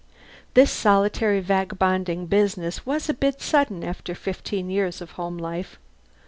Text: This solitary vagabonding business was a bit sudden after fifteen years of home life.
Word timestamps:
This 0.55 0.71
solitary 0.71 1.41
vagabonding 1.41 2.25
business 2.25 2.87
was 2.87 3.07
a 3.07 3.13
bit 3.13 3.39
sudden 3.39 3.83
after 3.83 4.15
fifteen 4.15 4.67
years 4.71 4.99
of 4.99 5.11
home 5.11 5.37
life. 5.37 5.77